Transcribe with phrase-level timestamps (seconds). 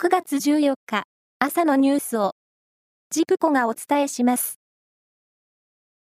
[0.00, 1.02] 9月14日
[1.40, 2.30] 朝のニュースを
[3.10, 4.60] ジプコがお伝えします。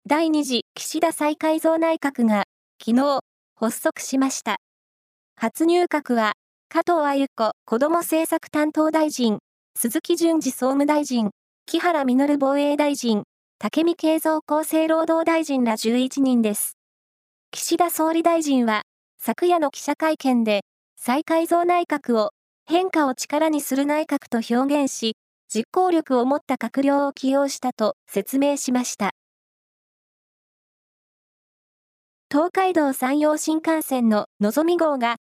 [0.09, 2.47] 第2次岸田再改造内閣が
[2.85, 3.21] 昨日
[3.55, 4.57] 発足しました。
[5.37, 6.33] 初入閣は
[6.69, 9.39] 加藤鮎子子ども政策担当大臣、
[9.79, 11.31] 鈴木淳二総務大臣、
[11.67, 13.23] 木原稔防衛大臣、
[13.61, 16.77] 武見敬三厚生労働大臣ら11人です。
[17.53, 18.83] 岸田総理大臣は
[19.21, 20.63] 昨夜の記者会見で
[20.97, 22.31] 再改造内閣を
[22.69, 25.15] 変化を力にする内閣と表現し、
[25.49, 29.13] 実行力を持った閣僚を起用したと説明しました。
[32.29, 35.19] 東海道山陽新幹線ののぞみ号が、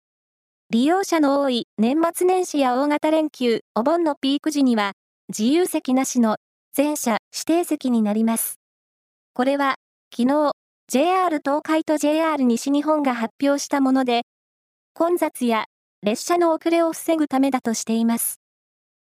[0.70, 4.94] 利用者の多い年末年始や大型連休、お盆のピーク時には、
[5.28, 6.38] 自由席なしの
[6.72, 8.58] 全車指定席になります。
[9.34, 9.76] これは、
[10.12, 10.50] 昨日、
[10.88, 14.22] JR 東海と JR 西日本が発表したもので、
[14.94, 15.66] 混雑や
[16.02, 18.40] 列車の遅れを防ぐためだとしています。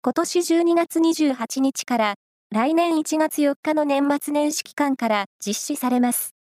[0.03, 2.15] 今年12月28日から
[2.51, 6.35] 来年1月4日の年末年始期間から実施されます。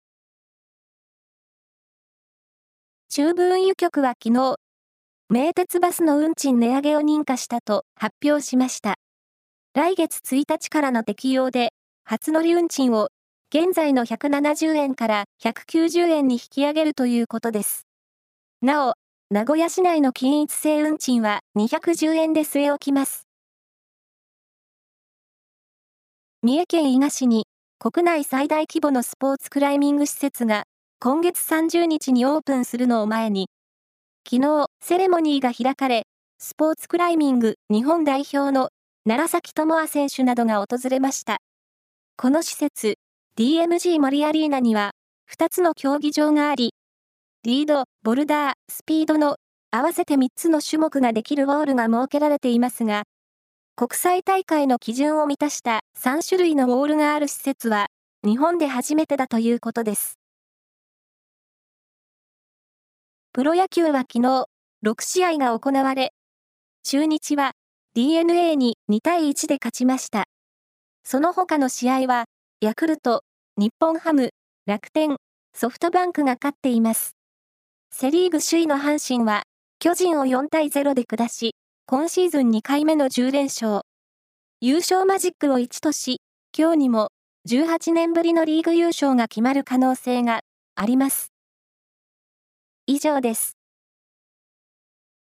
[3.09, 4.57] 中部運輸局は昨日、
[5.29, 8.95] 名鉄バスの運賃値上げを認可したと発表しました。
[9.73, 13.09] 来月1日からの適用で、初乗り運賃を
[13.49, 17.87] 現在の170円から190円に引き上げるということです。
[18.61, 18.93] なお、
[19.31, 23.27] 名古屋市内の均一性運賃は210円で据え置きます。
[26.43, 27.47] 三重県伊賀市に
[27.79, 30.65] 国内最大規模のスポーツクライミング施設が
[30.99, 33.49] 今月30日にオープンするのを前に、
[34.29, 36.03] 昨日セレモニーが開かれ、
[36.37, 38.69] スポーツクライミング日本代表の
[39.05, 41.37] 楢崎智亜選手などが訪れました。
[42.17, 42.95] この施設、
[43.37, 44.91] DMG 森アリーナには
[45.31, 46.73] 2つの競技場があり、
[47.45, 49.35] リード、ボルダー、スピードの
[49.69, 53.03] 合わせて3つの種目ができるウォールが設けられていますが、
[53.75, 57.87] 国際大会の基準を満たした3種類のウォールがある施設は、
[58.23, 60.17] 日本で初めてだということです。
[63.33, 64.45] プロ野球は昨日、
[64.85, 66.13] 6試合が行われ、
[66.83, 67.51] 中日は
[67.93, 70.29] DNA に2対1で勝ちました。
[71.03, 72.23] その他の試合は、
[72.61, 73.25] ヤクルト、
[73.57, 74.29] 日本ハム、
[74.65, 75.17] 楽天、
[75.53, 77.17] ソフトバンクが勝っています。
[77.95, 79.43] セリーグ首位の阪神は、
[79.77, 81.53] 巨人を4対0で下し、
[81.85, 83.81] 今シーズン2回目の10連勝。
[84.61, 86.19] 優勝マジックを1とし、
[86.57, 87.09] 今日にも
[87.47, 90.41] 18年ぶりのリーグ優勝が決まる可能性が
[90.73, 91.33] あります。
[92.87, 93.57] 以上です。